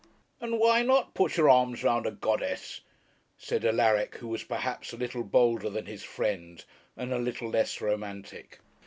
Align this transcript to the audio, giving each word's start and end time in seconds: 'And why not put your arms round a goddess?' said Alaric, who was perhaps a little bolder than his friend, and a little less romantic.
'And 0.39 0.57
why 0.57 0.81
not 0.81 1.13
put 1.13 1.37
your 1.37 1.47
arms 1.47 1.83
round 1.83 2.07
a 2.07 2.11
goddess?' 2.11 2.81
said 3.37 3.63
Alaric, 3.63 4.15
who 4.15 4.27
was 4.29 4.43
perhaps 4.43 4.91
a 4.93 4.97
little 4.97 5.23
bolder 5.23 5.69
than 5.69 5.85
his 5.85 6.01
friend, 6.03 6.65
and 6.97 7.13
a 7.13 7.19
little 7.19 7.49
less 7.51 7.79
romantic. 7.81 8.57